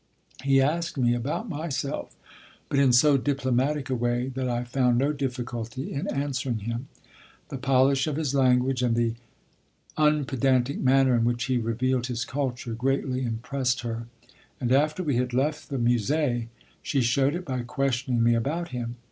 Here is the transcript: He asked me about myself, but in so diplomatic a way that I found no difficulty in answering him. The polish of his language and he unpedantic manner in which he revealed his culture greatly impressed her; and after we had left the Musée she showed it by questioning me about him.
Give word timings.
He 0.43 0.59
asked 0.59 0.97
me 0.97 1.13
about 1.13 1.47
myself, 1.47 2.15
but 2.69 2.79
in 2.79 2.91
so 2.91 3.17
diplomatic 3.17 3.87
a 3.87 3.93
way 3.93 4.29
that 4.29 4.49
I 4.49 4.63
found 4.63 4.97
no 4.97 5.13
difficulty 5.13 5.93
in 5.93 6.07
answering 6.07 6.57
him. 6.65 6.87
The 7.49 7.59
polish 7.59 8.07
of 8.07 8.15
his 8.15 8.33
language 8.33 8.81
and 8.81 8.97
he 8.97 9.17
unpedantic 9.99 10.79
manner 10.79 11.13
in 11.15 11.23
which 11.23 11.43
he 11.43 11.59
revealed 11.59 12.07
his 12.07 12.25
culture 12.25 12.73
greatly 12.73 13.23
impressed 13.23 13.81
her; 13.81 14.07
and 14.59 14.71
after 14.71 15.03
we 15.03 15.17
had 15.17 15.33
left 15.33 15.69
the 15.69 15.77
Musée 15.77 16.47
she 16.81 17.01
showed 17.01 17.35
it 17.35 17.45
by 17.45 17.61
questioning 17.61 18.23
me 18.23 18.33
about 18.33 18.69
him. 18.69 18.95